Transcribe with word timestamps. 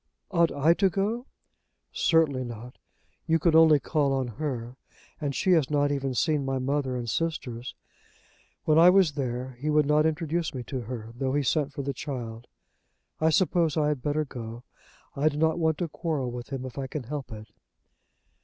"Ought 0.31 0.51
I 0.51 0.73
to 0.73 0.89
go?" 0.89 1.27
"Certainly 1.93 2.43
not. 2.45 2.79
You 3.27 3.37
could 3.37 3.53
only 3.55 3.79
call 3.79 4.13
on 4.13 4.29
her, 4.39 4.75
and 5.19 5.35
she 5.35 5.51
has 5.51 5.69
not 5.69 5.91
even 5.91 6.15
seen 6.15 6.43
my 6.43 6.57
mother 6.57 6.95
and 6.95 7.07
sisters. 7.07 7.75
When 8.65 8.79
I 8.79 8.89
was 8.89 9.11
there 9.11 9.51
he 9.59 9.69
would 9.69 9.85
not 9.85 10.07
introduce 10.07 10.55
me 10.55 10.63
to 10.63 10.81
her, 10.81 11.11
though 11.13 11.33
he 11.33 11.43
sent 11.43 11.71
for 11.71 11.83
the 11.83 11.93
child. 11.93 12.47
I 13.19 13.29
suppose 13.29 13.77
I 13.77 13.89
had 13.89 14.01
better 14.01 14.25
go. 14.25 14.63
I 15.15 15.29
do 15.29 15.37
not 15.37 15.59
want 15.59 15.77
to 15.77 15.87
quarrel 15.87 16.31
with 16.31 16.49
him 16.49 16.65
if 16.65 16.79
I 16.79 16.87
can 16.87 17.03
help 17.03 17.31
it." 17.31 17.51